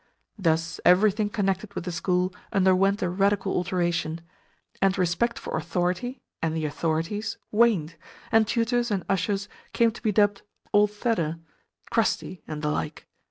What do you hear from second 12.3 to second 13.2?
and the like.